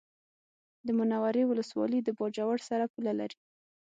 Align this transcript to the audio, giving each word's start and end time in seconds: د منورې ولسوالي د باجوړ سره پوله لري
د 0.85 0.87
منورې 0.97 1.43
ولسوالي 1.47 1.99
د 2.03 2.09
باجوړ 2.17 2.57
سره 2.69 2.85
پوله 2.93 3.13
لري 3.19 3.37